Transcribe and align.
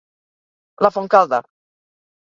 La 0.87 0.91
Fontcalda 0.95 1.41